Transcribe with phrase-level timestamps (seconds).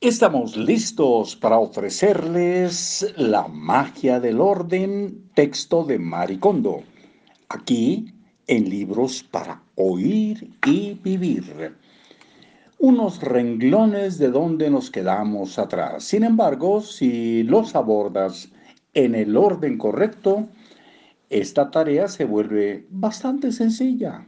[0.00, 6.84] Estamos listos para ofrecerles la magia del orden, texto de Maricondo,
[7.48, 8.14] aquí
[8.46, 11.74] en libros para oír y vivir.
[12.78, 16.04] Unos renglones de donde nos quedamos atrás.
[16.04, 18.52] Sin embargo, si los abordas
[18.94, 20.46] en el orden correcto,
[21.28, 24.24] esta tarea se vuelve bastante sencilla.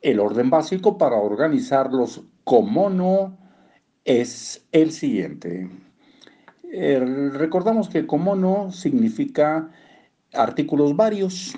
[0.00, 3.45] El orden básico para organizarlos como no
[4.06, 5.68] es el siguiente.
[6.72, 7.00] Eh,
[7.32, 9.70] recordamos que como no significa
[10.32, 11.54] artículos varios.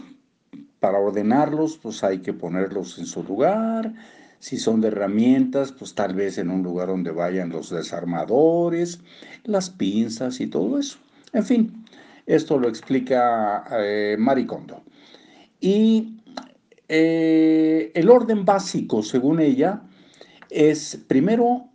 [0.80, 3.92] Para ordenarlos, pues hay que ponerlos en su lugar.
[4.38, 9.00] Si son de herramientas, pues tal vez en un lugar donde vayan los desarmadores,
[9.42, 10.98] las pinzas y todo eso.
[11.32, 11.84] En fin,
[12.26, 14.84] esto lo explica eh, Maricondo.
[15.60, 16.22] Y
[16.88, 19.82] eh, el orden básico, según ella,
[20.48, 21.68] es primero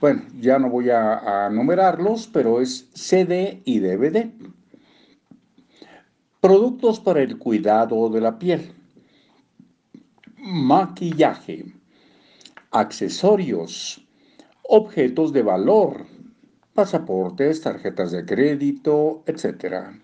[0.00, 4.30] bueno, ya no voy a, numerarlos, pero es CD y DVD.
[6.40, 8.72] Productos para el cuidado de la piel.
[10.38, 11.66] Maquillaje.
[12.70, 14.06] Accesorios.
[14.62, 16.06] Objetos de valor.
[16.72, 20.00] Pasaportes, tarjetas de crédito, etc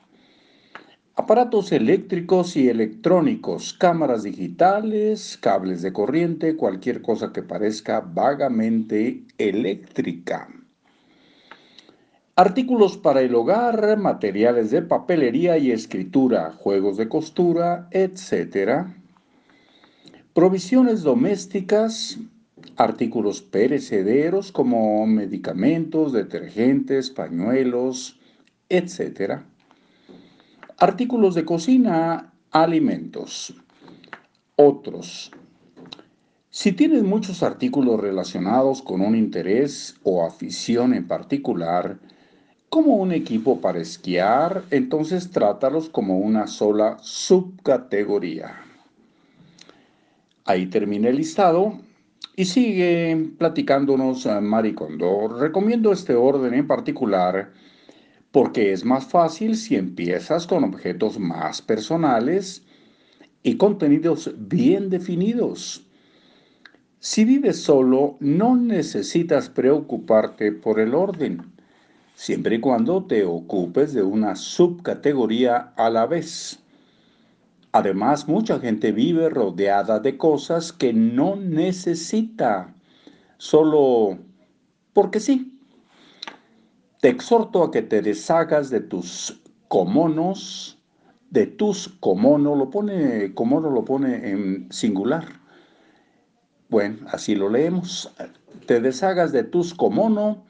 [1.17, 10.49] aparatos eléctricos y electrónicos, cámaras digitales, cables de corriente, cualquier cosa que parezca vagamente eléctrica.
[12.37, 18.85] Artículos para el hogar, materiales de papelería y escritura, juegos de costura, etc.
[20.35, 22.19] Provisiones domésticas,
[22.77, 28.21] artículos perecederos como medicamentos, detergentes, pañuelos,
[28.69, 29.41] etc
[30.79, 33.55] Artículos de cocina, alimentos.
[34.57, 35.31] Otros.
[36.51, 41.99] Si tienes muchos artículos relacionados con un interés o afición en particular,
[42.69, 48.57] como un equipo para esquiar, entonces trátalos como una sola subcategoría.
[50.45, 51.79] Ahí termina el listado
[52.37, 55.29] y sigue platicándonos Maricondo.
[55.41, 57.51] Recomiendo este orden en particular
[58.37, 62.63] porque es más fácil si empiezas con objetos más personales
[63.43, 65.87] y contenidos bien definidos.
[66.99, 71.51] Si vives solo, no necesitas preocuparte por el orden,
[72.15, 76.59] siempre y cuando te ocupes de una subcategoría a la vez.
[77.73, 82.75] Además, mucha gente vive rodeada de cosas que no necesita,
[83.39, 84.19] solo
[84.93, 85.56] porque sí.
[87.01, 90.79] Te exhorto a que te deshagas de tus comonos,
[91.31, 95.25] de tus comono, lo pone, comono lo pone en singular.
[96.69, 98.11] Bueno, así lo leemos.
[98.67, 100.47] Te deshagas de tus comono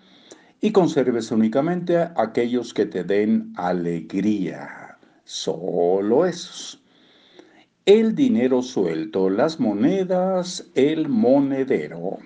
[0.61, 4.99] y conserves únicamente aquellos que te den alegría.
[5.25, 6.83] Solo esos.
[7.84, 12.19] El dinero suelto, las monedas, el monedero.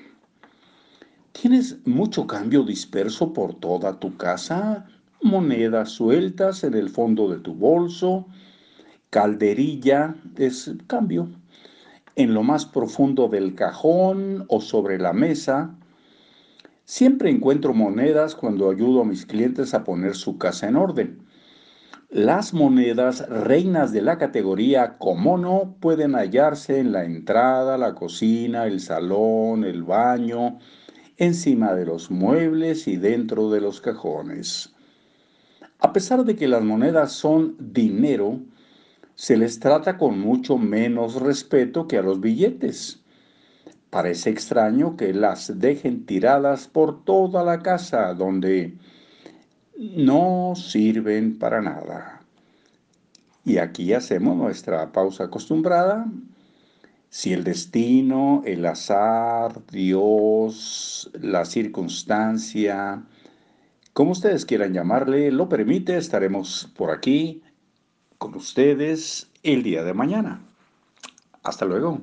[1.41, 4.85] ¿Tienes mucho cambio disperso por toda tu casa?
[5.23, 8.27] Monedas sueltas en el fondo de tu bolso,
[9.09, 11.31] calderilla es cambio,
[12.15, 15.75] en lo más profundo del cajón o sobre la mesa.
[16.85, 21.23] Siempre encuentro monedas cuando ayudo a mis clientes a poner su casa en orden.
[22.11, 24.99] Las monedas reinas de la categoría
[25.39, 30.59] no pueden hallarse en la entrada, la cocina, el salón, el baño,
[31.21, 34.73] encima de los muebles y dentro de los cajones.
[35.79, 38.41] A pesar de que las monedas son dinero,
[39.15, 43.03] se les trata con mucho menos respeto que a los billetes.
[43.91, 48.79] Parece extraño que las dejen tiradas por toda la casa donde
[49.77, 52.23] no sirven para nada.
[53.45, 56.07] Y aquí hacemos nuestra pausa acostumbrada
[57.11, 63.03] si el destino, el azar, Dios, la circunstancia,
[63.93, 67.43] como ustedes quieran llamarle, lo permite, estaremos por aquí
[68.17, 70.41] con ustedes el día de mañana.
[71.43, 72.01] Hasta luego.